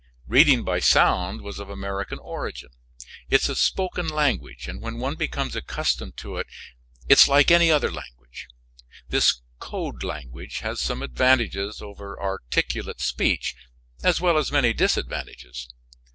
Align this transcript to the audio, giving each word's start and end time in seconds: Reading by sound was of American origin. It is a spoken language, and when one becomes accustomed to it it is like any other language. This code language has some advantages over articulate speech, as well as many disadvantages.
Reading 0.25 0.63
by 0.63 0.79
sound 0.79 1.41
was 1.41 1.59
of 1.59 1.69
American 1.69 2.17
origin. 2.17 2.71
It 3.29 3.43
is 3.43 3.49
a 3.49 3.55
spoken 3.55 4.07
language, 4.07 4.67
and 4.67 4.81
when 4.81 4.97
one 4.97 5.13
becomes 5.13 5.55
accustomed 5.55 6.17
to 6.17 6.37
it 6.37 6.47
it 7.07 7.19
is 7.19 7.27
like 7.27 7.51
any 7.51 7.69
other 7.69 7.91
language. 7.91 8.47
This 9.09 9.41
code 9.59 10.01
language 10.03 10.61
has 10.61 10.81
some 10.81 11.03
advantages 11.03 11.83
over 11.83 12.19
articulate 12.19 12.99
speech, 12.99 13.53
as 14.01 14.19
well 14.19 14.39
as 14.39 14.51
many 14.51 14.73
disadvantages. 14.73 15.69